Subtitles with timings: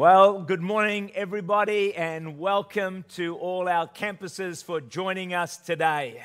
[0.00, 6.22] Well, good morning, everybody, and welcome to all our campuses for joining us today.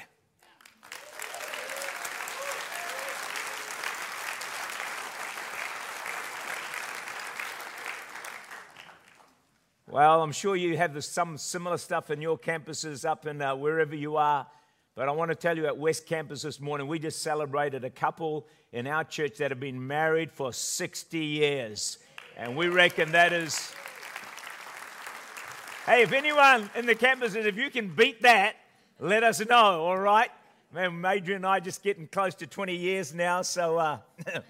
[9.90, 13.94] Well, I'm sure you have some similar stuff in your campuses up in uh, wherever
[13.94, 14.48] you are.
[14.96, 17.90] But I want to tell you at West Campus this morning, we just celebrated a
[17.90, 21.98] couple in our church that have been married for 60 years.
[22.38, 23.74] And we reckon that is.
[25.86, 28.56] Hey, if anyone in the campus says, if you can beat that,
[29.00, 30.30] let us know, all right?
[30.74, 33.98] Man, Adrian and I just getting close to 20 years now, so uh,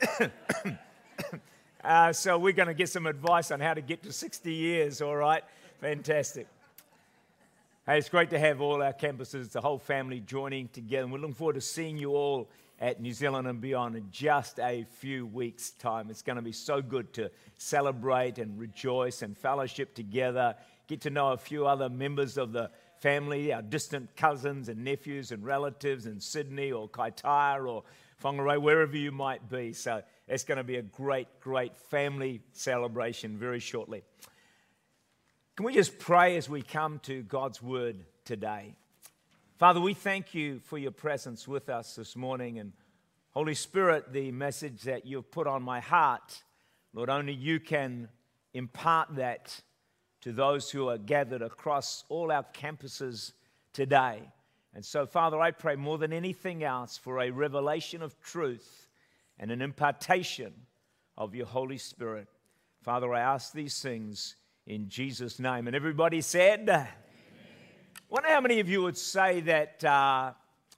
[1.84, 5.00] uh, so we're going to get some advice on how to get to 60 years,
[5.00, 5.44] all right?
[5.80, 6.46] Fantastic.
[7.86, 11.04] Hey, it's great to have all our campuses, the whole family joining together.
[11.04, 12.48] And we're looking forward to seeing you all
[12.80, 16.10] at New Zealand and beyond in just a few weeks' time.
[16.10, 20.54] It's going to be so good to celebrate and rejoice and fellowship together,
[20.88, 25.30] get to know a few other members of the family, our distant cousins and nephews
[25.30, 27.84] and relatives in Sydney or Kaitaia or
[28.22, 29.72] Whangarei, wherever you might be.
[29.72, 34.02] So it's going to be a great, great family celebration very shortly.
[35.56, 38.74] Can we just pray as we come to God's word today?
[39.60, 42.58] Father, we thank you for your presence with us this morning.
[42.58, 42.72] And
[43.28, 46.42] Holy Spirit, the message that you've put on my heart,
[46.94, 48.08] Lord, only you can
[48.54, 49.60] impart that
[50.22, 53.32] to those who are gathered across all our campuses
[53.74, 54.22] today.
[54.72, 58.88] And so, Father, I pray more than anything else for a revelation of truth
[59.38, 60.54] and an impartation
[61.18, 62.28] of your Holy Spirit.
[62.82, 65.66] Father, I ask these things in Jesus' name.
[65.66, 66.88] And everybody said,
[68.10, 70.32] wonder how many of you would say that, uh,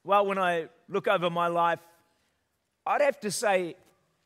[0.04, 1.80] well, when I look over my life,
[2.86, 3.74] I'd have to say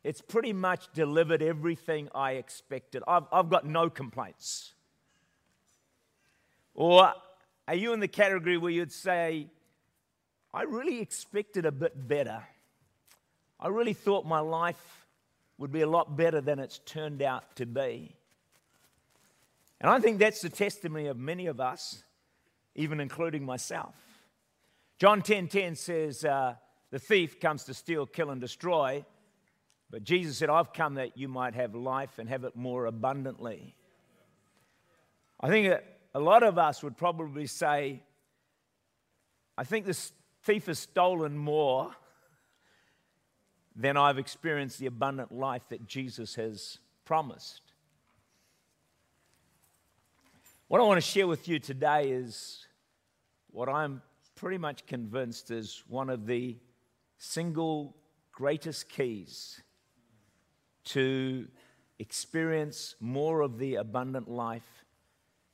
[0.02, 3.04] it's pretty much delivered everything I expected.
[3.06, 4.72] I've, I've got no complaints.
[6.74, 7.12] Or
[7.68, 9.46] are you in the category where you'd say,
[10.52, 12.42] I really expected a bit better?
[13.60, 15.06] I really thought my life
[15.58, 18.16] would be a lot better than it's turned out to be.
[19.80, 22.02] And I think that's the testimony of many of us
[22.76, 23.94] even including myself.
[24.98, 26.56] John 10:10 10, 10 says, uh,
[26.90, 29.04] "The thief comes to steal, kill, and destroy."
[29.90, 33.74] But Jesus said, "I've come that you might have life and have it more abundantly."
[35.40, 35.82] I think
[36.14, 38.02] a lot of us would probably say,
[39.58, 40.12] "I think this
[40.42, 41.94] thief has stolen more
[43.74, 47.65] than I've experienced the abundant life that Jesus has promised."
[50.68, 52.66] What I want to share with you today is
[53.52, 54.02] what I'm
[54.34, 56.56] pretty much convinced is one of the
[57.18, 57.94] single
[58.32, 59.60] greatest keys
[60.86, 61.46] to
[62.00, 64.84] experience more of the abundant life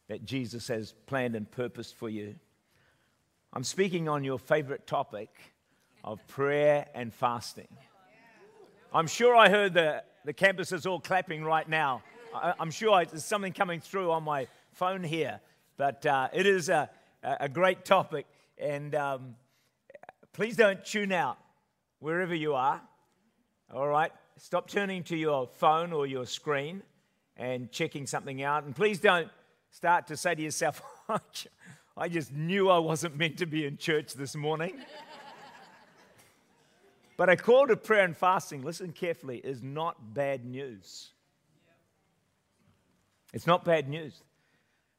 [0.09, 2.35] that Jesus has planned and purposed for you.
[3.53, 5.29] I'm speaking on your favorite topic
[6.03, 7.69] of prayer and fasting.
[8.95, 12.03] I'm sure I heard the, the campuses all clapping right now.
[12.35, 15.41] I, am sure there's something coming through on my phone here,
[15.77, 16.91] but uh, it is a
[17.23, 18.27] a great topic.
[18.59, 19.35] And um,
[20.33, 21.39] please don't tune out
[21.99, 22.81] wherever you are.
[23.73, 24.13] All right?
[24.37, 26.83] Stop turning to your phone or your screen
[27.37, 28.65] and checking something out.
[28.65, 29.29] And please don't
[29.71, 30.83] start to say to yourself,
[31.97, 34.79] I just knew I wasn't meant to be in church this morning.
[37.17, 41.11] but a call to prayer and fasting, listen carefully, is not bad news.
[43.33, 44.23] It's not bad news.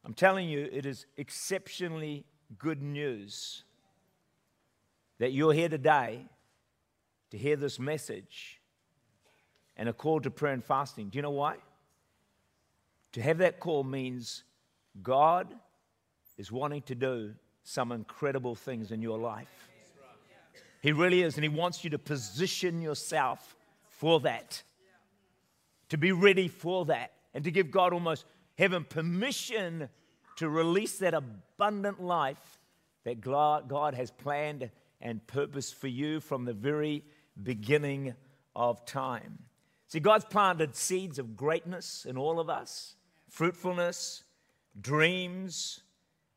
[0.04, 2.24] I'm telling you, it is exceptionally
[2.58, 3.64] good news
[5.18, 6.26] that you're here today
[7.30, 8.60] to hear this message
[9.76, 11.08] and a call to prayer and fasting.
[11.08, 11.56] Do you know why?
[13.12, 14.44] To have that call means
[15.02, 15.48] God
[16.36, 19.70] is wanting to do some incredible things in your life.
[20.82, 23.56] He really is, and He wants you to position yourself
[23.88, 24.62] for that,
[25.88, 29.88] to be ready for that, and to give God almost heaven permission
[30.36, 32.58] to release that abundant life
[33.04, 34.70] that God has planned
[35.00, 37.04] and purposed for you from the very
[37.42, 38.14] beginning
[38.56, 39.38] of time.
[39.88, 42.96] See, God's planted seeds of greatness in all of us
[43.28, 44.22] fruitfulness,
[44.80, 45.80] dreams,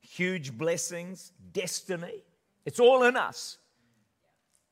[0.01, 2.23] huge blessings, destiny.
[2.65, 3.57] It's all in us.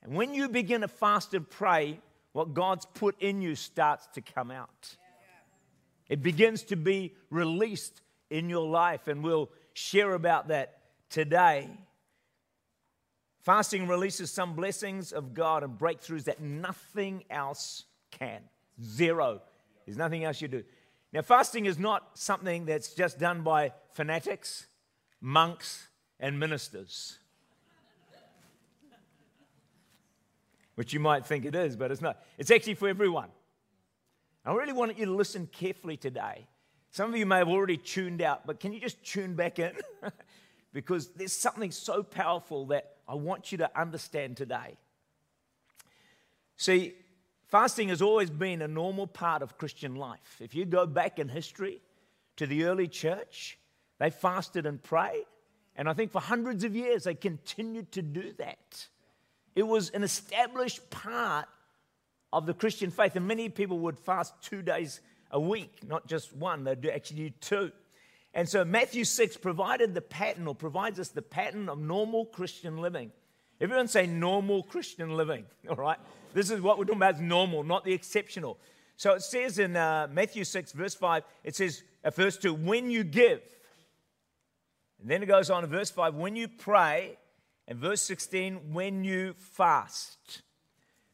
[0.04, 2.00] And when you begin to fast and pray,
[2.34, 4.98] what God's put in you starts to come out.
[6.10, 10.80] It begins to be released in your life, and we'll share about that
[11.10, 11.70] today.
[13.42, 18.42] Fasting releases some blessings of God and breakthroughs that nothing else can.
[18.82, 19.42] Zero.
[19.86, 20.64] There's nothing else you do.
[21.14, 24.66] Now, fasting is not something that's just done by fanatics,
[25.22, 25.88] monks,
[26.20, 27.20] and ministers.
[30.74, 32.22] Which you might think it is, but it's not.
[32.38, 33.30] It's actually for everyone.
[34.46, 36.46] I really want you to listen carefully today.
[36.92, 39.74] Some of you may have already tuned out, but can you just tune back in?
[40.74, 44.78] because there's something so powerful that I want you to understand today.
[46.58, 46.94] See,
[47.48, 50.38] fasting has always been a normal part of Christian life.
[50.40, 51.82] If you go back in history
[52.38, 53.58] to the early church,
[54.00, 55.26] they fasted and prayed.
[55.76, 58.88] And I think for hundreds of years they continued to do that.
[59.56, 61.48] It was an established part
[62.36, 63.16] of the Christian faith.
[63.16, 65.00] And many people would fast two days
[65.32, 67.72] a week, not just one, they'd actually do two.
[68.34, 72.78] And so Matthew 6 provided the pattern or provides us the pattern of normal Christian
[72.80, 73.12] living.
[73.62, 75.98] Everyone say normal Christian living, all right?
[76.34, 78.60] This is what we're talking about, is normal, not the exceptional.
[78.98, 82.90] So it says in uh, Matthew 6, verse 5, it says, uh, verse 2, when
[82.90, 83.42] you give.
[85.00, 87.18] And then it goes on in verse 5, when you pray.
[87.68, 90.44] And verse 16, when you fast.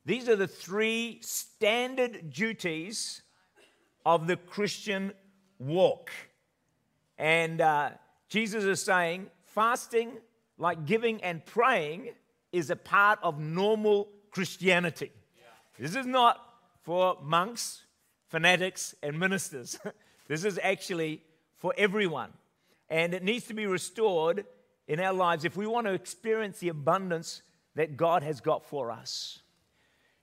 [0.06, 3.22] These are the three standard duties
[4.06, 5.14] of the Christian
[5.60, 6.10] walk.
[7.18, 7.92] And uh,
[8.28, 10.14] Jesus is saying fasting,
[10.58, 12.10] like giving and praying,
[12.52, 15.12] is a part of normal Christianity.
[15.38, 15.44] Yeah.
[15.78, 16.44] This is not
[16.82, 17.84] for monks,
[18.30, 19.78] fanatics, and ministers.
[20.28, 21.22] this is actually
[21.58, 22.32] for everyone.
[22.90, 24.46] And it needs to be restored
[24.88, 27.44] in our lives if we want to experience the abundance
[27.76, 29.40] that God has got for us.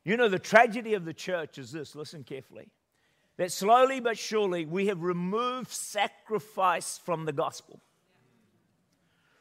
[0.09, 2.71] You know, the tragedy of the church is this listen carefully
[3.37, 7.79] that slowly but surely we have removed sacrifice from the gospel.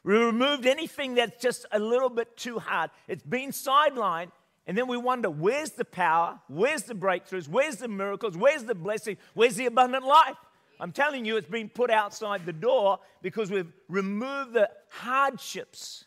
[0.03, 2.89] We removed anything that's just a little bit too hard.
[3.07, 4.31] It's been sidelined,
[4.67, 6.37] and then we wonder where's the power?
[6.49, 7.47] Where's the breakthroughs?
[7.47, 8.35] Where's the miracles?
[8.35, 9.15] Where's the blessing?
[9.35, 10.35] Where's the abundant life?
[10.81, 16.03] I'm telling you, it's been put outside the door because we've removed the hardships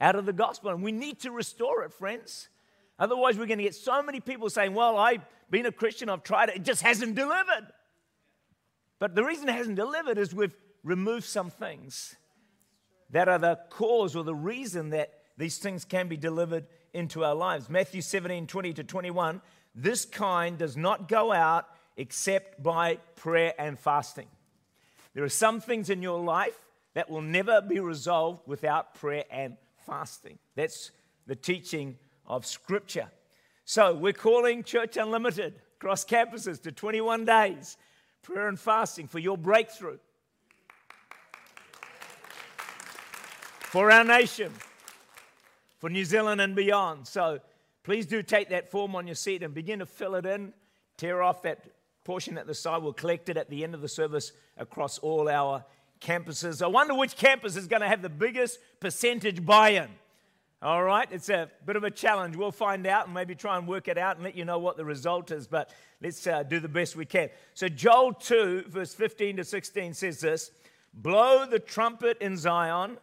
[0.00, 0.70] out of the gospel.
[0.70, 2.48] And we need to restore it, friends.
[3.02, 6.22] Otherwise, we're going to get so many people saying, Well, I've been a Christian, I've
[6.22, 7.66] tried it, it just hasn't delivered.
[9.00, 10.54] But the reason it hasn't delivered is we've
[10.84, 12.14] removed some things
[13.10, 17.34] that are the cause or the reason that these things can be delivered into our
[17.34, 17.68] lives.
[17.68, 19.42] Matthew 17 20 to 21
[19.74, 21.66] this kind does not go out
[21.96, 24.28] except by prayer and fasting.
[25.12, 26.56] There are some things in your life
[26.94, 29.56] that will never be resolved without prayer and
[29.86, 30.38] fasting.
[30.54, 30.92] That's
[31.26, 33.08] the teaching of Scripture.
[33.64, 37.76] So we're calling Church Unlimited across campuses to 21 days
[38.22, 39.98] prayer and fasting for your breakthrough.
[43.60, 44.52] For our nation,
[45.78, 47.08] for New Zealand and beyond.
[47.08, 47.40] So
[47.82, 50.52] please do take that form on your seat and begin to fill it in.
[50.96, 51.64] Tear off that
[52.04, 52.82] portion at the side.
[52.82, 55.64] We'll collect it at the end of the service across all our
[56.00, 56.62] campuses.
[56.62, 59.88] I wonder which campus is going to have the biggest percentage buy in.
[60.64, 62.36] All right, it's a bit of a challenge.
[62.36, 64.76] We'll find out and maybe try and work it out and let you know what
[64.76, 65.70] the result is, but
[66.00, 67.30] let's uh, do the best we can.
[67.54, 70.52] So, Joel 2, verse 15 to 16 says this
[70.94, 72.98] Blow the trumpet in Zion,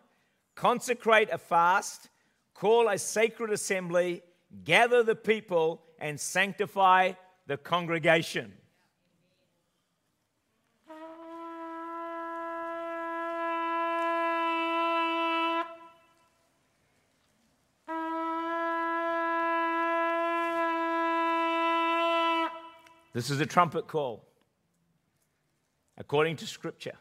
[0.55, 2.07] consecrate a fast,
[2.53, 4.23] call a sacred assembly,
[4.63, 7.11] gather the people, and sanctify
[7.47, 8.53] the congregation.
[23.11, 24.23] This is a trumpet call,
[25.97, 26.95] according to Scripture,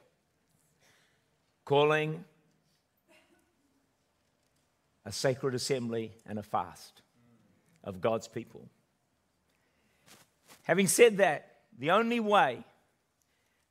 [1.64, 2.24] calling
[5.04, 7.02] a sacred assembly and a fast
[7.84, 8.68] of God's people.
[10.62, 12.64] Having said that, the only way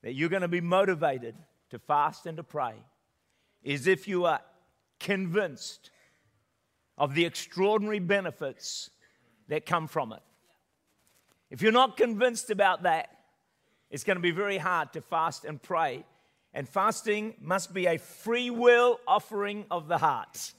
[0.03, 1.35] that you're going to be motivated
[1.71, 2.73] to fast and to pray
[3.63, 4.41] is if you are
[4.99, 5.89] convinced
[6.97, 8.89] of the extraordinary benefits
[9.47, 10.21] that come from it.
[11.49, 13.09] If you're not convinced about that,
[13.89, 16.03] it's going to be very hard to fast and pray.
[16.53, 20.53] And fasting must be a free will offering of the heart.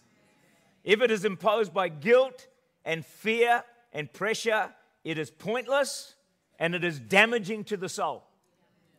[0.85, 2.47] If it is imposed by guilt
[2.85, 4.73] and fear and pressure,
[5.05, 6.15] it is pointless
[6.59, 8.25] and it is damaging to the soul.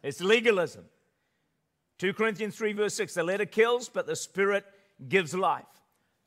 [0.03, 0.85] It's legalism.
[1.97, 4.65] 2 Corinthians 3, verse 6 the letter kills, but the spirit
[5.07, 5.65] gives life.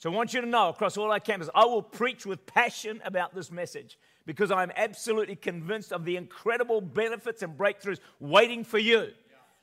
[0.02, 3.00] So I want you to know across all our campuses, I will preach with passion
[3.04, 8.78] about this message because I'm absolutely convinced of the incredible benefits and breakthroughs waiting for
[8.78, 9.12] you.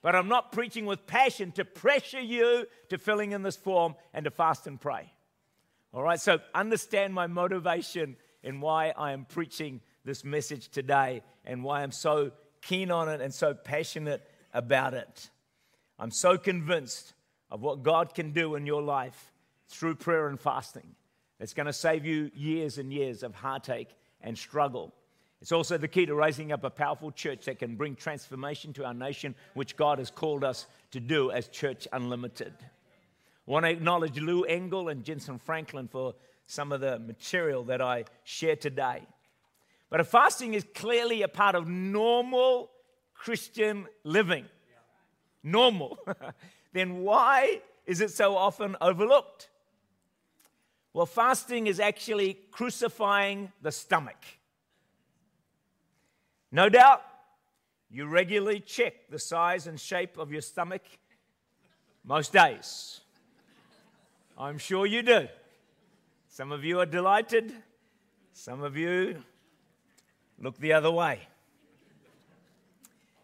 [0.02, 4.24] But I'm not preaching with passion to pressure you to filling in this form and
[4.24, 5.12] to fast and pray.
[5.94, 11.66] All right, so understand my motivation in why I am preaching this message today and
[11.66, 12.32] why I'm so
[12.62, 15.32] keen on it and so passionate about it.
[16.00, 17.14] I'm so convinced
[17.52, 19.34] of what God can do in your life
[19.70, 20.96] through prayer and fasting.
[21.40, 24.94] It's going to save you years and years of heartache and struggle.
[25.42, 28.86] It's also the key to raising up a powerful church that can bring transformation to
[28.86, 32.54] our nation, which God has called us to do as Church Unlimited.
[32.60, 36.14] I want to acknowledge Lou Engle and Jentezen Franklin for
[36.46, 39.04] some of the material that I share today.
[39.90, 42.70] But if fasting is clearly a part of normal
[43.14, 44.46] Christian living,
[45.42, 46.00] normal,
[46.74, 49.50] then why is it so often overlooked?
[50.94, 54.18] Well, fasting is actually crucifying the stomach.
[56.52, 57.04] No doubt,
[57.92, 60.82] you regularly check the size and shape of your stomach
[62.04, 63.02] most days.
[64.38, 65.28] I'm sure you do.
[66.28, 67.54] Some of you are delighted,
[68.34, 69.24] some of you
[70.40, 71.20] look the other way.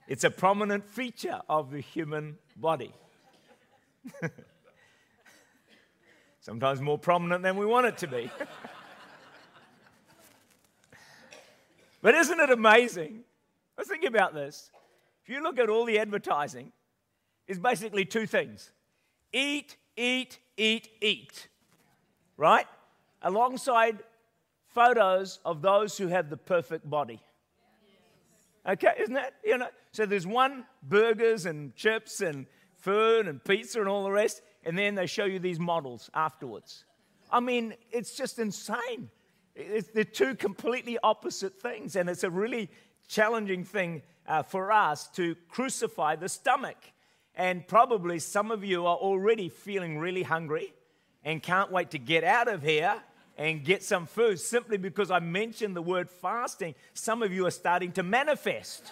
[0.08, 2.94] It's a prominent feature of the human body.
[6.46, 8.30] Sometimes more prominent than we want it to be.
[12.04, 13.22] but isn't it amazing?
[13.76, 14.70] Let's think about this.
[15.24, 16.72] If you look at all the advertising,
[17.48, 18.70] it's basically two things
[19.34, 21.48] eat, eat, eat, eat.
[22.38, 22.68] Right?
[23.24, 24.04] Alongside
[24.68, 27.24] photos of those who have the perfect body.
[28.70, 29.34] Okay, isn't that?
[29.44, 34.12] You know, so there's one burgers and chips and food and pizza and all the
[34.12, 36.86] rest, and then they show you these models afterwards.
[37.32, 39.10] I mean, it's just insane.
[39.56, 42.70] It's, they're two completely opposite things, and it's a really
[43.08, 46.78] challenging thing uh, for us to crucify the stomach.
[47.36, 50.74] And probably some of you are already feeling really hungry
[51.24, 52.96] and can't wait to get out of here
[53.38, 56.76] and get some food simply because I mentioned the word fasting.
[56.94, 58.92] Some of you are starting to manifest.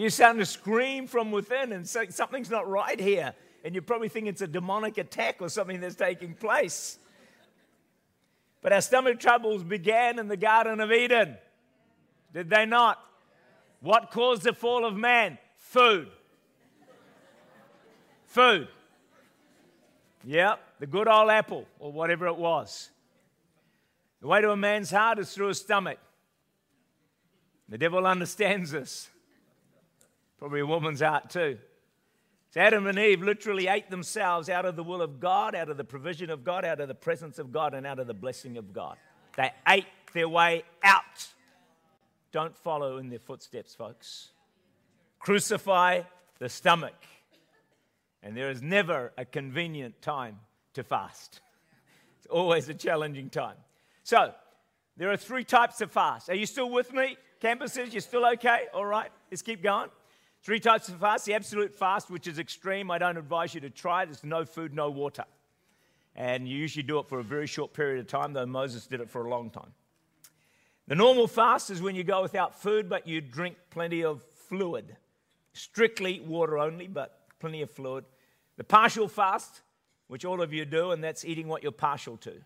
[0.00, 3.34] You're starting to scream from within and say something's not right here.
[3.62, 6.98] And you probably think it's a demonic attack or something that's taking place.
[8.62, 11.36] But our stomach troubles began in the Garden of Eden.
[12.32, 12.98] Did they not?
[13.80, 15.36] What caused the fall of man?
[15.58, 16.08] Food.
[18.24, 18.68] Food.
[20.24, 22.88] Yep, the good old apple or whatever it was.
[24.22, 25.98] The way to a man's heart is through his stomach.
[27.68, 29.10] The devil understands this.
[30.40, 31.58] Probably a woman's heart too.
[32.50, 35.76] So Adam and Eve literally ate themselves out of the will of God, out of
[35.76, 38.56] the provision of God, out of the presence of God, and out of the blessing
[38.56, 38.96] of God.
[39.36, 41.28] They ate their way out.
[42.32, 44.30] Don't follow in their footsteps, folks.
[45.20, 46.02] Crucify
[46.38, 47.04] the stomach.
[48.22, 50.40] And there is never a convenient time
[50.74, 51.40] to fast,
[52.18, 53.56] it's always a challenging time.
[54.04, 54.32] So,
[54.96, 56.30] there are three types of fast.
[56.30, 57.16] Are you still with me?
[57.40, 58.66] Campuses, You're still okay?
[58.74, 59.88] All right, let's keep going.
[60.42, 61.26] Three types of fast.
[61.26, 64.06] The absolute fast, which is extreme, I don't advise you to try.
[64.06, 65.24] There's no food, no water.
[66.16, 69.00] And you usually do it for a very short period of time, though Moses did
[69.00, 69.74] it for a long time.
[70.88, 74.96] The normal fast is when you go without food, but you drink plenty of fluid.
[75.52, 78.06] Strictly water only, but plenty of fluid.
[78.56, 79.60] The partial fast,
[80.08, 82.32] which all of you do, and that's eating what you're partial to.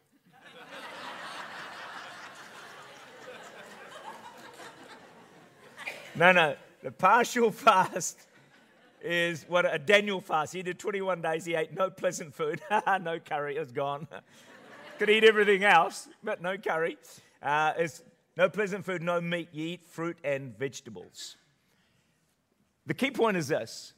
[6.17, 6.57] no, no.
[6.85, 8.19] The partial fast
[9.03, 10.53] is what a Daniel fast.
[10.53, 11.47] He did 21 days.
[11.47, 12.61] He ate no pleasant food,
[13.01, 13.57] no curry.
[13.57, 14.07] It was gone.
[14.99, 16.99] Could eat everything else, but no curry.
[17.43, 18.03] Uh, it's
[18.37, 19.49] no pleasant food, no meat.
[19.53, 21.37] You eat fruit and vegetables.
[22.87, 23.95] The key point is this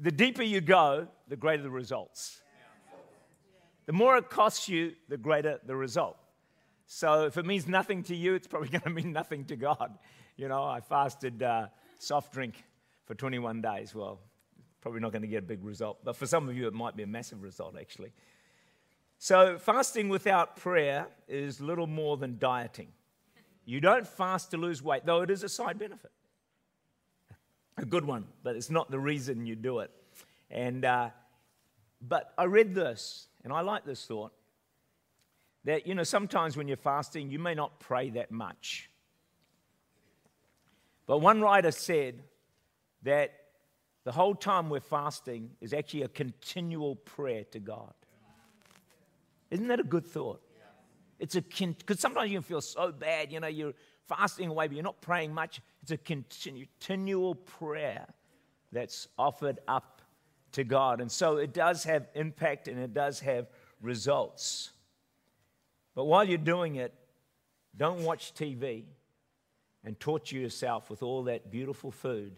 [0.00, 2.40] the deeper you go, the greater the results.
[3.84, 6.16] The more it costs you, the greater the result.
[6.90, 9.96] So if it means nothing to you, it's probably going to mean nothing to God.
[10.36, 11.66] You know, I fasted uh,
[11.98, 12.64] soft drink
[13.04, 13.94] for 21 days.
[13.94, 14.18] Well,
[14.80, 16.96] probably not going to get a big result, but for some of you, it might
[16.96, 18.12] be a massive result, actually.
[19.18, 22.88] So, fasting without prayer is little more than dieting.
[23.66, 26.12] You don't fast to lose weight, though it is a side benefit.
[27.76, 29.90] A good one, but it's not the reason you do it.
[30.50, 31.10] And, uh,
[32.00, 34.32] but I read this, and I like this thought
[35.68, 38.88] that, you know, sometimes when you're fasting, you may not pray that much.
[41.04, 42.22] But one writer said
[43.02, 43.34] that
[44.04, 47.92] the whole time we're fasting is actually a continual prayer to God.
[49.50, 50.40] Isn't that a good thought?
[51.18, 53.74] It's a because sometimes you can feel so bad, you know, you're
[54.06, 55.60] fasting away, but you're not praying much.
[55.82, 58.06] It's a continual prayer
[58.72, 60.00] that's offered up
[60.52, 61.02] to God.
[61.02, 63.48] And so it does have impact and it does have
[63.82, 64.70] results.
[65.98, 66.94] But while you're doing it,
[67.76, 68.84] Don't watch TV
[69.82, 72.36] and torture yourself with all that beautiful food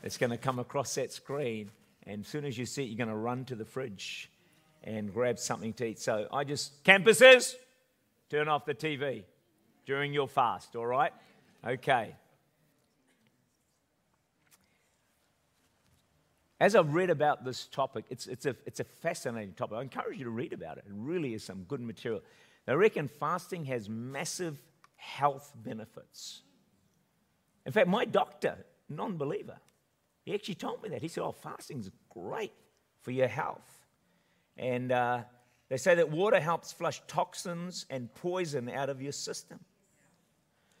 [0.00, 1.70] that's going to come across that screen.
[2.06, 4.30] And as soon as you see it, you're going to run to the fridge
[4.84, 5.98] and grab something to eat.
[5.98, 7.56] So I just, campuses,
[8.30, 9.24] turn off the TV
[9.84, 11.12] during your fast, all right?
[11.66, 12.14] Okay.
[16.58, 19.76] As I've read about this topic, it's, it's, a, it's a fascinating topic.
[19.76, 20.84] I encourage you to read about it.
[20.86, 22.22] It really is some good material.
[22.68, 24.62] They reckon fasting has massive
[24.96, 26.42] health benefits.
[27.64, 28.58] In fact, my doctor,
[28.90, 29.56] non believer,
[30.26, 31.00] he actually told me that.
[31.00, 32.52] He said, Oh, fasting is great
[33.00, 33.86] for your health.
[34.58, 35.22] And uh,
[35.70, 39.60] they say that water helps flush toxins and poison out of your system.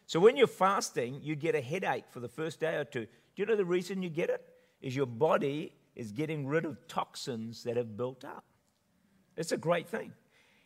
[0.04, 3.06] So when you're fasting, you get a headache for the first day or two.
[3.06, 4.44] Do you know the reason you get it?
[4.82, 8.44] Is your body is getting rid of toxins that have built up.
[9.38, 10.12] It's a great thing.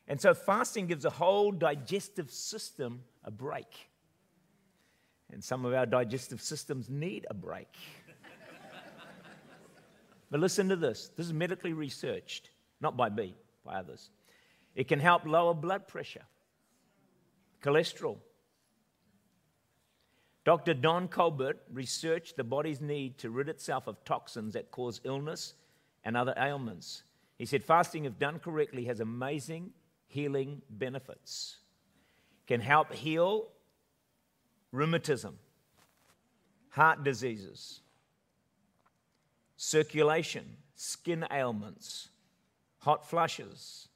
[0.08, 3.88] And so fasting gives the whole digestive system a break.
[5.32, 7.74] And some of our digestive systems need a break.
[10.30, 14.10] but listen to this this is medically researched, not by me, by others.
[14.74, 16.24] It can help lower blood pressure,
[17.62, 18.18] cholesterol.
[20.44, 20.74] Dr.
[20.74, 25.54] Don Colbert researched the body's need to rid itself of toxins that cause illness
[26.02, 27.04] and other ailments.
[27.38, 29.70] He said fasting, if done correctly, has amazing
[30.12, 31.56] healing benefits.
[32.46, 33.48] Can help heal
[34.70, 35.38] rheumatism,
[36.68, 37.80] heart diseases,
[39.56, 42.08] circulation, skin ailments,
[42.78, 43.88] hot flushes,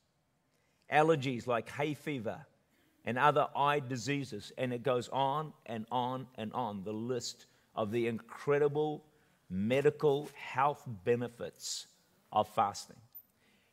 [0.90, 2.46] allergies like hay fever,
[3.04, 4.52] and other eye diseases.
[4.56, 9.04] And it goes on and on and on the list of the incredible
[9.50, 11.86] medical health benefits
[12.32, 12.96] of fasting.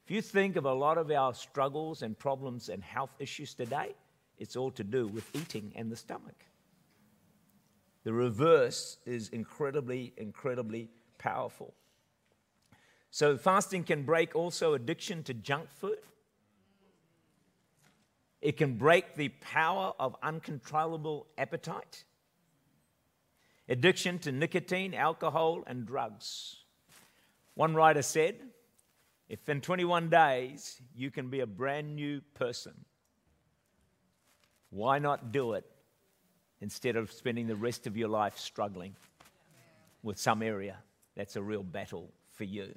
[0.05, 3.95] If you think of a lot of our struggles and problems and health issues today,
[4.37, 6.45] it's all to do with eating and the stomach.
[8.03, 11.73] The reverse is incredibly, incredibly powerful.
[13.11, 15.99] So, fasting can break also addiction to junk food.
[18.41, 22.03] It can break the power of uncontrollable appetite,
[23.69, 26.57] addiction to nicotine, alcohol, and drugs.
[27.53, 28.35] One writer said,
[29.33, 32.73] if in 21 days you can be a brand new person,
[34.69, 35.65] why not do it
[36.61, 38.95] instead of spending the rest of your life struggling
[40.03, 40.77] with some area
[41.15, 42.75] that's a real battle for you?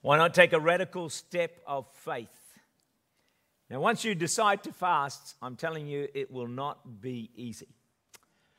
[0.00, 2.58] Why not take a radical step of faith?
[3.70, 7.68] Now, once you decide to fast, I'm telling you, it will not be easy.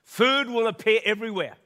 [0.03, 1.57] Food will appear everywhere.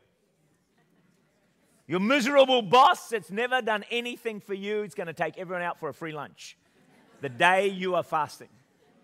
[1.85, 5.79] Your miserable boss that's never done anything for you is going to take everyone out
[5.79, 6.57] for a free lunch
[7.23, 8.49] the day you are fasting.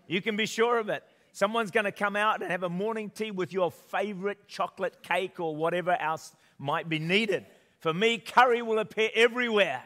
[0.06, 1.02] You can be sure of it.
[1.32, 5.40] Someone's going to come out and have a morning tea with your favorite chocolate cake
[5.40, 7.46] or whatever else might be needed.
[7.78, 9.82] For me, curry will appear everywhere.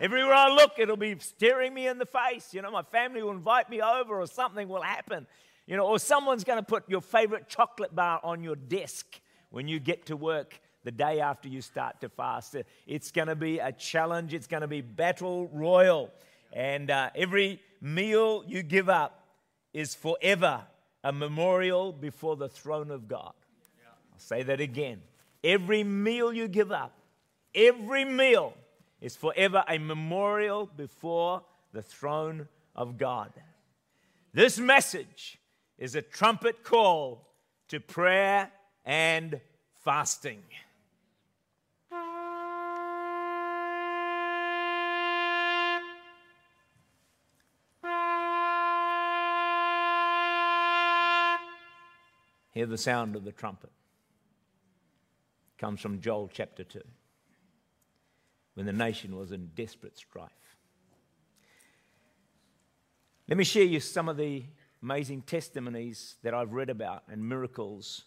[0.00, 2.54] Everywhere I look, it'll be staring me in the face.
[2.54, 5.26] You know, my family will invite me over or something will happen.
[5.66, 9.66] You know, or someone's going to put your favorite chocolate bar on your desk when
[9.66, 12.56] you get to work the day after you start to fast.
[12.86, 16.10] It's going to be a challenge, it's going to be battle royal.
[16.52, 19.26] And uh, every meal you give up
[19.72, 20.62] is forever
[21.04, 23.32] a memorial before the throne of God.
[24.12, 25.00] I'll say that again.
[25.42, 26.92] Every meal you give up,
[27.54, 28.54] every meal
[29.00, 31.42] is forever a memorial before
[31.72, 33.32] the throne of God.
[34.32, 35.38] This message
[35.78, 37.26] is a trumpet call
[37.68, 38.50] to prayer
[38.84, 39.40] and
[39.84, 40.42] fasting.
[52.52, 53.70] Hear the sound of the trumpet.
[55.58, 56.80] Comes from Joel chapter 2,
[58.54, 60.30] when the nation was in desperate strife.
[63.28, 64.44] Let me share you some of the
[64.82, 68.02] amazing testimonies that I've read about and miracles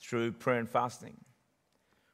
[0.00, 1.16] through prayer and fasting.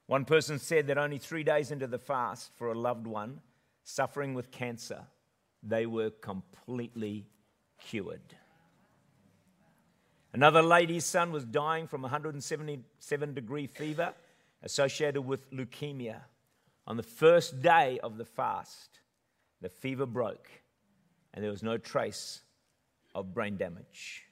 [0.07, 3.41] One person said that only three days into the fast for a loved one
[3.85, 5.03] suffering with cancer,
[5.63, 7.27] they were completely
[7.81, 8.37] cured.
[10.33, 14.15] Another lady's son was dying from 177 degree fever
[14.63, 16.21] associated with leukemia.
[16.87, 19.01] On the first day of the fast,
[19.61, 20.49] the fever broke
[21.35, 22.41] and there was no trace
[23.15, 24.25] of brain damage.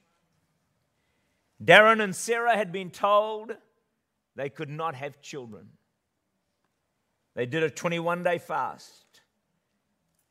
[1.63, 3.55] Darren and Sarah had been told
[4.35, 5.67] they could not have children.
[7.35, 9.05] They did a 21 day fast.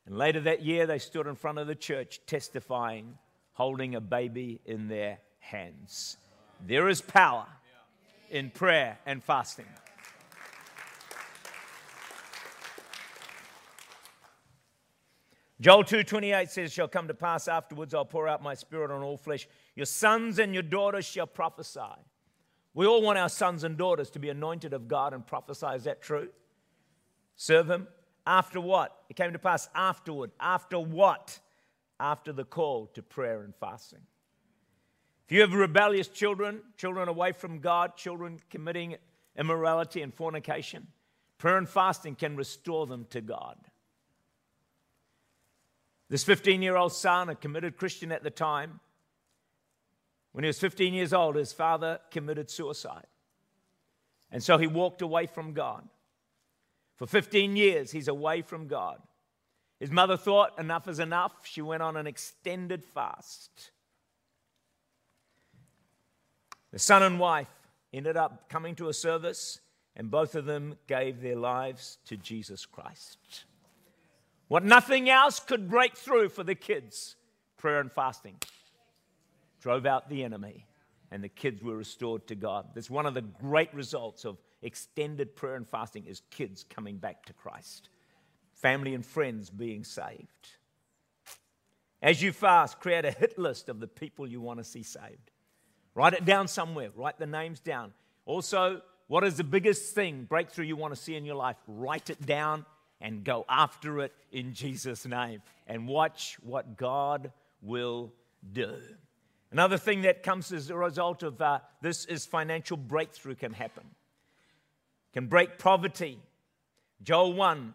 [0.05, 3.19] And later that year, they stood in front of the church testifying,
[3.53, 6.17] holding a baby in their hands.
[6.65, 7.47] There is power
[8.29, 9.65] in prayer and fasting.
[15.61, 19.17] Joel 2:28 says, "Shall come to pass afterwards I'll pour out my spirit on all
[19.17, 19.47] flesh.
[19.75, 22.05] Your sons and your daughters shall prophesy."
[22.73, 25.67] We all want our sons and daughters to be anointed of God and prophesy.
[25.67, 26.31] Is that true?
[27.35, 27.87] Serve Him.
[28.25, 29.03] After what?
[29.09, 30.31] It came to pass afterward.
[30.39, 31.41] After what?
[31.99, 34.05] After the call to prayer and fasting.
[35.29, 38.95] If you have rebellious children, children away from God, children committing
[39.37, 40.87] immorality and fornication,
[41.37, 43.55] prayer and fasting can restore them to God.
[46.09, 48.79] This 15 year old son, a committed Christian at the time,
[50.31, 53.05] when he was 15 years old, his father committed suicide.
[54.31, 55.87] And so he walked away from God.
[56.95, 58.99] For 15 years, he's away from God.
[59.79, 61.33] His mother thought enough is enough.
[61.43, 63.69] She went on an extended fast.
[66.71, 67.47] The son and wife
[67.91, 69.59] ended up coming to a service,
[69.95, 73.45] and both of them gave their lives to Jesus Christ.
[74.47, 77.15] What nothing else could break through for the kids
[77.57, 78.35] prayer and fasting.
[79.61, 80.65] Drove out the enemy,
[81.11, 82.67] and the kids were restored to God.
[82.73, 87.25] That's one of the great results of extended prayer and fasting is kids coming back
[87.25, 87.89] to Christ,
[88.53, 90.49] family and friends being saved.
[92.01, 95.31] As you fast, create a hit list of the people you want to see saved.
[95.95, 97.93] Write it down somewhere, write the names down.
[98.25, 101.57] Also, what is the biggest thing, breakthrough you want to see in your life?
[101.67, 102.65] Write it down
[103.01, 108.13] and go after it in Jesus' name and watch what God will
[108.53, 108.75] do.
[109.51, 113.83] Another thing that comes as a result of uh, this is financial breakthrough can happen,
[115.13, 116.19] can break poverty.
[117.01, 117.73] Joel 1,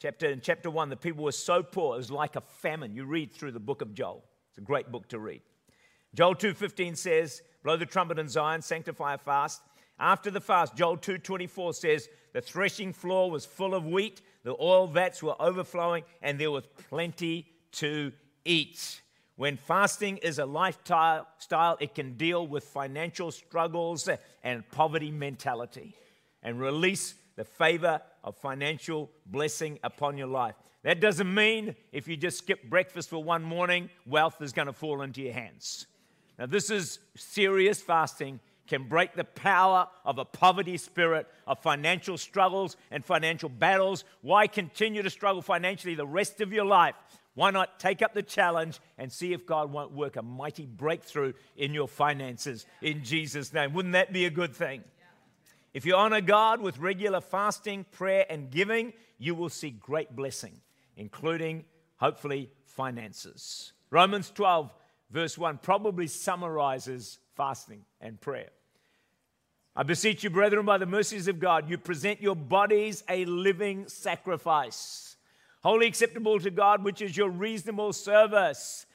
[0.00, 2.94] chapter, in chapter 1, the people were so poor, it was like a famine.
[2.94, 4.22] You read through the book of Joel.
[4.50, 5.42] It's a great book to read.
[6.14, 9.62] Joel 2.15 says, blow the trumpet in Zion, sanctify a fast.
[9.98, 14.86] After the fast, Joel 2.24 says, the threshing floor was full of wheat, the oil
[14.86, 18.12] vats were overflowing, and there was plenty to
[18.44, 19.00] eat.
[19.36, 21.26] When fasting is a lifestyle,
[21.80, 24.08] it can deal with financial struggles
[24.44, 25.94] and poverty mentality
[26.42, 30.54] and release the favor of financial blessing upon your life.
[30.84, 34.72] That doesn't mean if you just skip breakfast for one morning, wealth is going to
[34.72, 35.86] fall into your hands.
[36.38, 42.16] Now, this is serious fasting can break the power of a poverty spirit, of financial
[42.16, 44.04] struggles and financial battles.
[44.22, 46.94] Why continue to struggle financially the rest of your life?
[47.34, 51.32] Why not take up the challenge and see if God won't work a mighty breakthrough
[51.56, 53.72] in your finances in Jesus' name?
[53.72, 54.84] Wouldn't that be a good thing?
[55.74, 60.60] If you honor God with regular fasting, prayer, and giving, you will see great blessing,
[60.96, 61.64] including,
[61.96, 63.72] hopefully, finances.
[63.90, 64.72] Romans 12,
[65.14, 68.50] verse 1, probably summarizes fasting and prayer.
[69.76, 73.86] I beseech you, brethren, by the mercies of God, you present your bodies a living
[73.86, 75.16] sacrifice,
[75.62, 78.86] wholly acceptable to God, which is your reasonable service.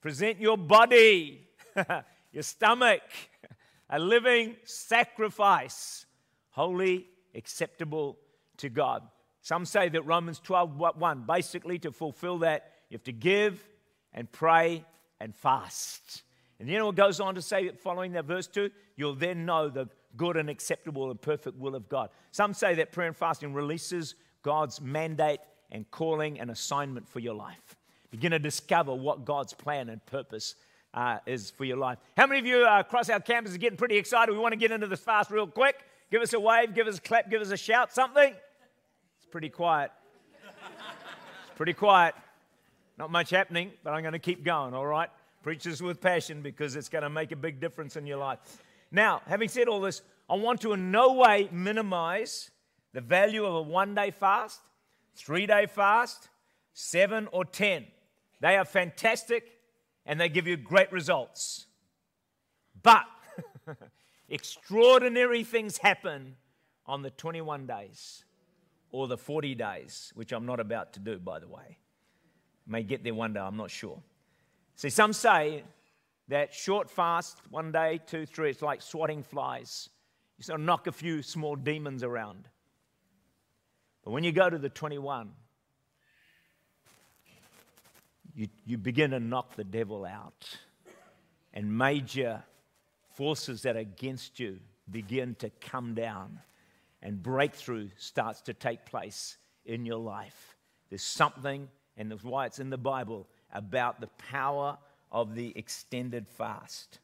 [0.00, 1.48] Present your body,
[2.32, 3.02] your stomach,
[3.90, 6.06] a living sacrifice,
[6.50, 8.18] wholly acceptable
[8.58, 9.02] to God.
[9.42, 13.64] Some say that Romans 12, 1, basically to fulfill that, you have to give
[14.12, 14.84] and pray
[15.20, 16.22] and fast.
[16.58, 18.70] And you know what goes on to say that following that verse 2?
[18.96, 22.10] You'll then know the good and acceptable and perfect will of God.
[22.30, 27.34] Some say that prayer and fasting releases God's mandate and calling and assignment for your
[27.34, 27.76] life.
[28.10, 30.54] Begin to discover what God's plan and purpose
[30.94, 31.98] uh, is for your life.
[32.16, 34.32] How many of you uh, across our campus are getting pretty excited?
[34.32, 35.76] We want to get into this fast real quick.
[36.10, 38.32] Give us a wave, give us a clap, give us a shout, something.
[39.18, 39.90] It's pretty quiet.
[41.42, 42.14] It's pretty quiet.
[42.98, 45.10] Not much happening, but I'm going to keep going, all right?
[45.42, 48.38] Preach this with passion because it's going to make a big difference in your life.
[48.90, 52.50] Now, having said all this, I want to in no way minimize
[52.92, 54.60] the value of a one day fast,
[55.14, 56.28] three day fast,
[56.72, 57.86] seven or ten.
[58.40, 59.58] They are fantastic
[60.04, 61.66] and they give you great results.
[62.82, 63.04] But
[64.28, 66.36] extraordinary things happen
[66.86, 68.24] on the 21 days
[68.90, 71.78] or the 40 days, which I'm not about to do, by the way.
[72.66, 74.02] May get there one day, I'm not sure.
[74.74, 75.62] See, some say
[76.28, 79.88] that short fast, one day, two, three, it's like swatting flies.
[80.38, 82.48] You sort of knock a few small demons around.
[84.04, 85.30] But when you go to the 21,
[88.34, 90.48] you, you begin to knock the devil out.
[91.54, 92.44] And major
[93.14, 94.58] forces that are against you
[94.90, 96.40] begin to come down.
[97.02, 100.56] And breakthrough starts to take place in your life.
[100.90, 104.76] There's something, and that's why it's in the Bible about the power
[105.10, 106.98] of the extended fast.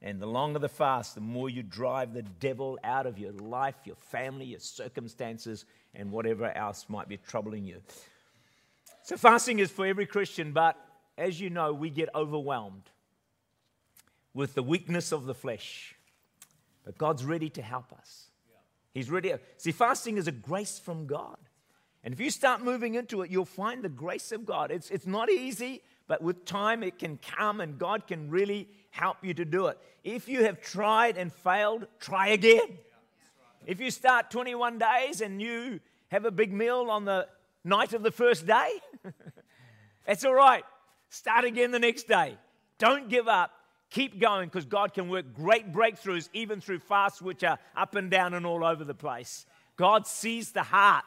[0.00, 3.74] And the longer the fast, the more you drive the devil out of your life,
[3.84, 7.82] your family, your circumstances, and whatever else might be troubling you.
[9.02, 10.76] So, fasting is for every Christian, but
[11.16, 12.84] as you know, we get overwhelmed
[14.34, 15.96] with the weakness of the flesh.
[16.84, 18.26] But God's ready to help us.
[18.94, 19.34] He's ready.
[19.56, 21.38] See, fasting is a grace from God.
[22.04, 24.70] And if you start moving into it, you'll find the grace of God.
[24.70, 29.18] It's, it's not easy, but with time it can come and God can really help
[29.22, 29.78] you to do it.
[30.04, 32.78] If you have tried and failed, try again.
[33.66, 37.28] If you start 21 days and you have a big meal on the
[37.64, 38.70] night of the first day,
[40.06, 40.64] that's all right.
[41.10, 42.36] Start again the next day.
[42.78, 43.50] Don't give up.
[43.90, 48.10] Keep going because God can work great breakthroughs even through fasts which are up and
[48.10, 49.46] down and all over the place.
[49.76, 51.04] God sees the heart,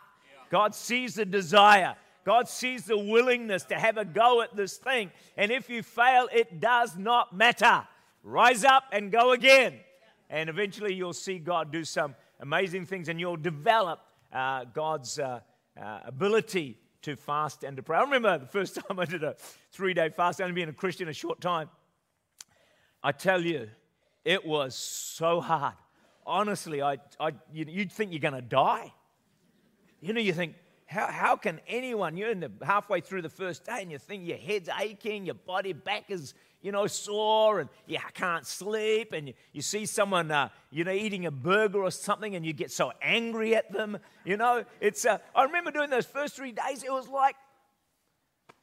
[0.51, 1.95] God sees the desire.
[2.25, 5.09] God sees the willingness to have a go at this thing.
[5.37, 7.87] And if you fail, it does not matter.
[8.21, 9.79] Rise up and go again.
[10.29, 15.39] And eventually you'll see God do some amazing things and you'll develop uh, God's uh,
[15.81, 17.97] uh, ability to fast and to pray.
[17.97, 19.35] I remember the first time I did a
[19.71, 21.69] three day fast, only been a Christian a short time.
[23.01, 23.69] I tell you,
[24.25, 25.73] it was so hard.
[26.25, 28.93] Honestly, I, I, you'd think you're going to die.
[30.01, 33.63] You know, you think, how, how can anyone, you're in the halfway through the first
[33.65, 37.69] day and you think your head's aching, your body back is, you know, sore and
[37.85, 41.91] you can't sleep and you, you see someone, uh, you know, eating a burger or
[41.91, 43.97] something and you get so angry at them.
[44.25, 47.35] You know, it's, uh, I remember doing those first three days, it was like,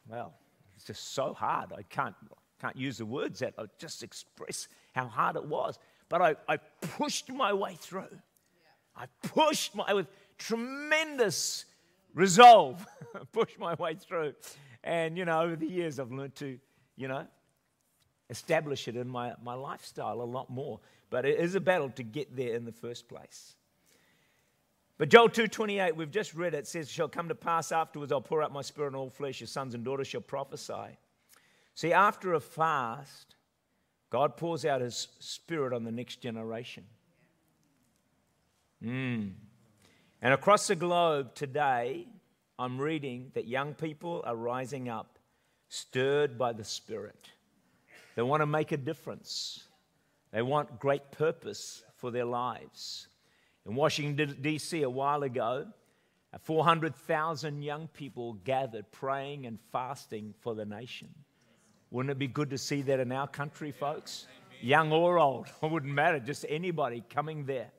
[0.07, 0.35] well,
[0.75, 1.73] it's just so hard.
[1.73, 2.15] I can't,
[2.61, 5.79] can't use the words that I just express how hard it was.
[6.09, 8.19] But I, I pushed my way through.
[8.97, 11.65] I pushed my with tremendous
[12.15, 12.87] resolve,
[13.33, 14.35] push my way through.
[14.85, 16.59] And you know, over the years I've learned to,
[16.97, 17.27] you know,
[18.31, 20.81] establish it in my, my lifestyle a lot more.
[21.11, 23.55] But it is a battle to get there in the first place.
[24.99, 28.43] But Joel 2:28, we've just read it, says, Shall come to pass afterwards, I'll pour
[28.43, 30.99] out my spirit on all flesh, your sons and daughters shall prophesy.
[31.75, 33.37] See, after a fast,
[34.11, 36.85] God pours out his spirit on the next generation.
[38.83, 39.33] Mm.
[40.21, 42.09] And across the globe today,
[42.59, 45.19] I'm reading that young people are rising up,
[45.69, 47.31] stirred by the Spirit.
[48.17, 49.63] They want to make a difference,
[50.33, 53.07] they want great purpose for their lives.
[53.65, 55.67] In Washington, D.C., a while ago,
[56.41, 61.09] 400,000 young people gathered praying and fasting for the nation.
[61.91, 64.27] Wouldn't it be good to see that in our country, folks?
[64.61, 67.71] Young or old, it wouldn't matter, just anybody coming there.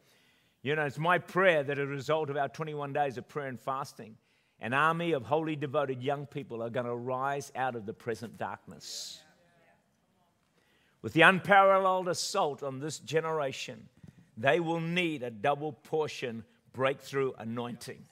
[0.61, 3.47] You know, it's my prayer that as a result of our 21 days of prayer
[3.47, 4.17] and fasting,
[4.59, 8.37] an army of holy, devoted young people are going to rise out of the present
[8.37, 9.19] darkness.
[11.01, 13.87] With the unparalleled assault on this generation,
[14.35, 16.43] they will need a double portion
[16.73, 18.05] breakthrough anointing.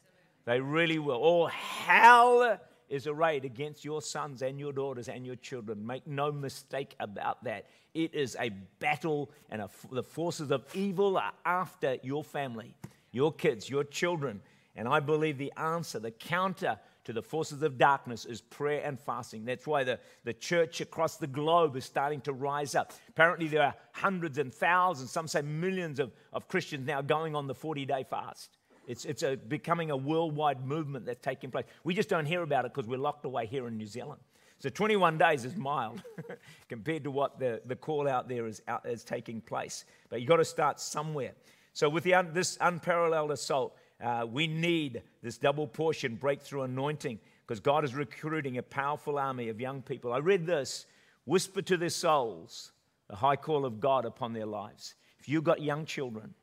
[0.46, 1.18] They really will.
[1.18, 5.86] All hell is arrayed against your sons and your daughters and your children.
[5.86, 7.66] Make no mistake about that.
[7.94, 12.76] It is a battle, and a, the forces of evil are after your family,
[13.12, 14.42] your kids, your children.
[14.76, 19.00] And I believe the answer, the counter to the forces of darkness is prayer and
[19.00, 19.46] fasting.
[19.46, 22.92] That's why the, the church across the globe is starting to rise up.
[23.08, 27.48] Apparently, there are hundreds and thousands, some say millions of, of Christians now going on
[27.48, 28.57] the 40 day fast.
[28.88, 31.66] It's, it's a, becoming a worldwide movement that's taking place.
[31.84, 34.22] We just don't hear about it because we're locked away here in New Zealand.
[34.60, 36.02] So 21 days is mild
[36.70, 39.86] compared to what the, the call out there is, out, is taking place.
[40.10, 41.34] But you've got to start somewhere.
[41.74, 47.20] So with the un, this unparalleled assault, uh, we need this double portion breakthrough anointing
[47.46, 50.12] because God is recruiting a powerful army of young people.
[50.12, 50.86] I read this
[51.26, 52.72] whisper to their souls
[53.10, 54.96] the high call of God upon their lives.
[55.20, 56.34] If you've got young children,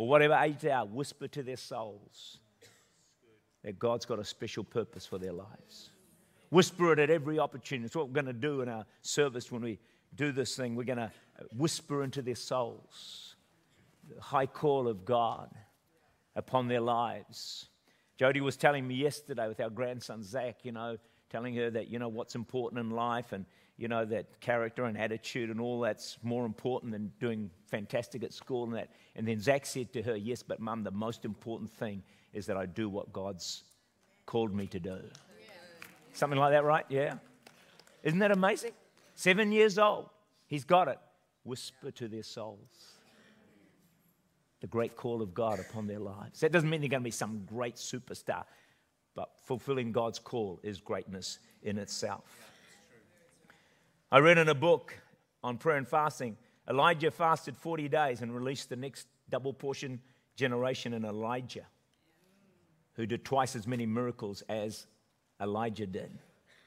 [0.00, 2.38] or whatever age they are, whisper to their souls
[3.62, 5.90] that God's got a special purpose for their lives.
[6.48, 7.84] Whisper it at every opportunity.
[7.84, 9.78] It's what we're going to do in our service when we
[10.14, 10.74] do this thing.
[10.74, 11.12] We're going to
[11.54, 13.34] whisper into their souls
[14.08, 15.50] the high call of God
[16.34, 17.68] upon their lives.
[18.16, 20.96] Jody was telling me yesterday with our grandson Zach, you know,
[21.28, 23.44] telling her that, you know, what's important in life and
[23.80, 28.34] you know, that character and attitude and all that's more important than doing fantastic at
[28.34, 28.90] school and that.
[29.16, 32.02] And then Zach said to her, Yes, but mum, the most important thing
[32.34, 33.64] is that I do what God's
[34.26, 34.98] called me to do.
[36.12, 36.84] Something like that, right?
[36.90, 37.14] Yeah.
[38.02, 38.72] Isn't that amazing?
[39.14, 40.10] Seven years old.
[40.46, 40.98] He's got it.
[41.44, 42.90] Whisper to their souls
[44.60, 46.40] the great call of God upon their lives.
[46.40, 48.44] That doesn't mean they're going to be some great superstar,
[49.14, 52.49] but fulfilling God's call is greatness in itself.
[54.12, 54.92] I read in a book
[55.44, 56.36] on prayer and fasting
[56.68, 60.00] Elijah fasted 40 days and released the next double portion
[60.36, 61.66] generation in Elisha,
[62.94, 64.86] who did twice as many miracles as
[65.40, 66.10] Elijah did.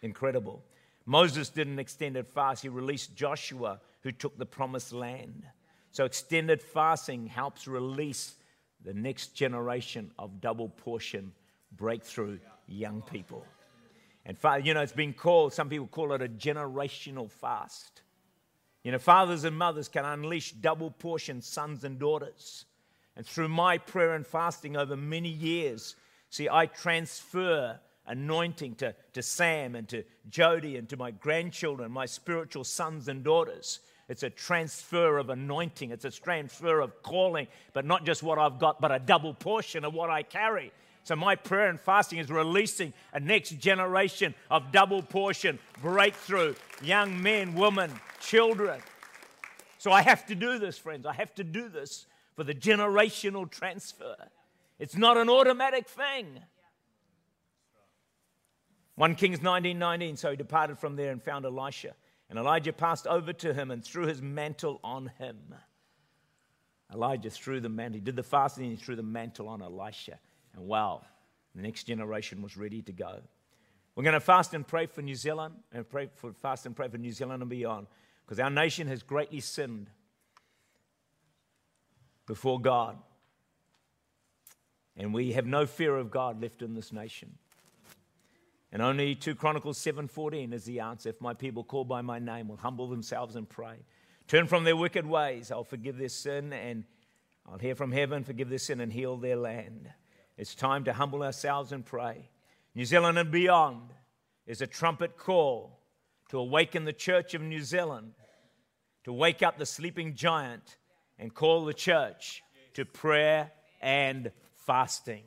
[0.01, 0.63] Incredible.
[1.05, 2.63] Moses did an extended fast.
[2.63, 5.45] He released Joshua, who took the promised land.
[5.91, 8.35] So, extended fasting helps release
[8.83, 11.31] the next generation of double portion
[11.71, 13.45] breakthrough young people.
[14.25, 18.01] And, Father, you know, it's been called, some people call it a generational fast.
[18.83, 22.65] You know, fathers and mothers can unleash double portion sons and daughters.
[23.15, 25.95] And through my prayer and fasting over many years,
[26.29, 32.05] see, I transfer anointing to, to Sam and to Jody and to my grandchildren, my
[32.05, 33.79] spiritual sons and daughters.
[34.09, 38.59] It's a transfer of anointing, it's a transfer of calling, but not just what I've
[38.59, 40.73] got, but a double portion of what I carry.
[41.03, 47.21] So, my prayer and fasting is releasing a next generation of double portion breakthrough young
[47.21, 48.79] men, women, children.
[49.77, 51.05] So, I have to do this, friends.
[51.05, 54.15] I have to do this for the generational transfer.
[54.79, 56.39] It's not an automatic thing.
[58.95, 61.95] 1 Kings 19:19 so he departed from there and found Elisha
[62.29, 65.55] and Elijah passed over to him and threw his mantle on him.
[66.91, 67.99] Elijah threw the mantle.
[67.99, 70.19] He did the fasting and he threw the mantle on Elisha.
[70.55, 71.01] And wow,
[71.55, 73.21] the next generation was ready to go.
[73.95, 76.87] We're going to fast and pray for New Zealand and pray for fast and pray
[76.87, 77.87] for New Zealand and beyond
[78.25, 79.89] because our nation has greatly sinned
[82.25, 82.97] before God.
[84.95, 87.37] And we have no fear of God left in this nation.
[88.71, 91.09] And only 2 Chronicles 7:14 is the answer.
[91.09, 93.77] If my people called by my name will humble themselves and pray,
[94.27, 96.85] turn from their wicked ways, I'll forgive their sin and
[97.45, 99.91] I'll hear from heaven, forgive their sin and heal their land.
[100.35, 102.29] It's time to humble ourselves and pray.
[102.73, 103.93] New Zealand and beyond
[104.47, 105.79] is a trumpet call
[106.29, 108.13] to awaken the church of New Zealand,
[109.03, 110.77] to wake up the sleeping giant
[111.19, 112.41] and call the church
[112.73, 115.23] to prayer and fasting.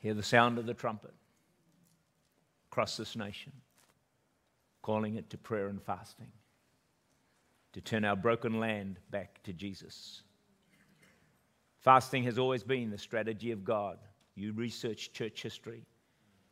[0.00, 1.12] Hear the sound of the trumpet
[2.76, 3.52] across this nation,
[4.82, 6.30] calling it to prayer and fasting,
[7.72, 10.20] to turn our broken land back to Jesus.
[11.80, 13.96] Fasting has always been the strategy of God.
[14.34, 15.86] You research church history.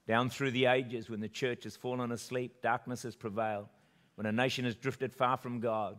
[0.09, 3.67] Down through the ages, when the church has fallen asleep, darkness has prevailed,
[4.15, 5.99] when a nation has drifted far from God,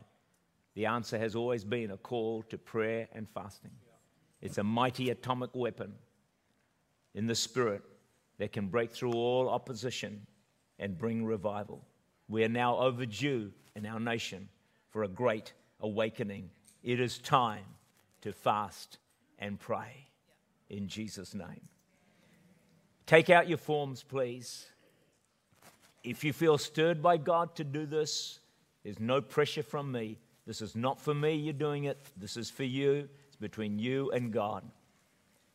[0.74, 3.78] the answer has always been a call to prayer and fasting.
[4.42, 5.94] It's a mighty atomic weapon
[7.14, 7.84] in the Spirit
[8.38, 10.26] that can break through all opposition
[10.80, 11.86] and bring revival.
[12.28, 14.50] We are now overdue in our nation
[14.89, 16.50] for a great awakening.
[16.84, 17.65] It is time
[18.21, 18.98] to fast
[19.39, 20.08] and pray
[20.69, 21.67] in Jesus' name.
[23.06, 24.65] Take out your forms, please.
[26.04, 28.39] If you feel stirred by God to do this,
[28.84, 30.17] there's no pressure from me.
[30.45, 31.98] This is not for me, you're doing it.
[32.17, 33.10] This is for you.
[33.28, 34.63] It's between you and God.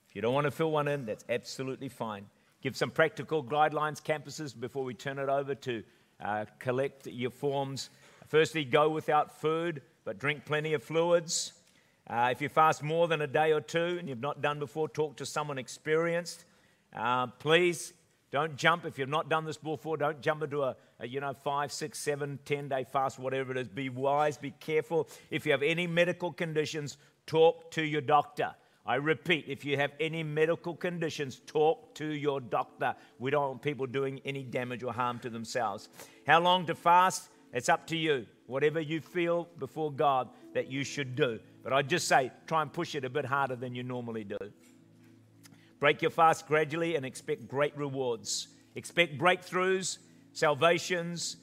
[0.09, 2.27] If you don't want to fill one in, that's absolutely fine.
[2.63, 5.83] Give some practical guidelines, campuses, before we turn it over to
[6.23, 7.91] uh, collect your forms.
[8.29, 11.53] Firstly, go without food, but drink plenty of fluids.
[12.09, 14.89] Uh, if you fast more than a day or two and you've not done before,
[14.89, 16.45] talk to someone experienced.
[16.95, 17.95] Uh, please
[18.31, 19.97] don't jump if you've not done this before.
[19.97, 23.59] Don't jump into a, a, you know five, six, seven, ten day fast, whatever it
[23.59, 23.69] is.
[23.69, 25.09] Be wise, be careful.
[25.31, 26.97] If you have any medical conditions,
[27.27, 28.55] talk to your doctor.
[28.87, 32.95] I repeat, if you have any medical conditions, talk to your doctor.
[33.19, 35.89] We don't want people doing any damage or harm to themselves.
[36.27, 37.29] How long to fast?
[37.53, 38.27] It's up to you.
[38.47, 41.41] Whatever you feel before God that you should do.
[41.63, 44.39] But I just say, try and push it a bit harder than you normally do.
[45.79, 48.49] Break your fast gradually and expect great rewards.
[48.75, 49.99] Expect breakthroughs,
[50.33, 51.37] salvations,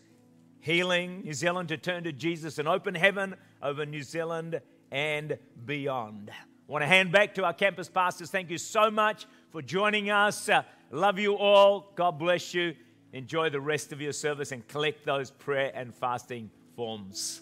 [0.60, 4.60] healing, New Zealand to turn to Jesus, and open heaven over New Zealand
[4.92, 6.32] and beyond.
[6.68, 8.30] I want to hand back to our campus pastors.
[8.30, 10.50] Thank you so much for joining us.
[10.50, 11.94] Uh, love you all.
[11.96, 12.76] God bless you.
[13.14, 17.40] Enjoy the rest of your service and collect those prayer and fasting forms.